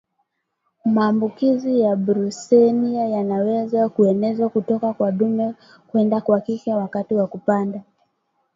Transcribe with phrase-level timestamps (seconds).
[0.85, 5.53] Maambukizi ya Brusela yanaweza kuenezwa kutoka kwa dume
[5.87, 7.83] kwenda kwa jike wakati wa kupanda